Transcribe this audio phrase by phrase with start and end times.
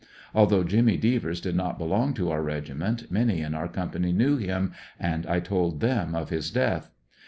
[0.33, 4.71] Although Jimmy Devers did not belong to our regiment, many in our company knew him,
[4.99, 6.89] and I told them of his death.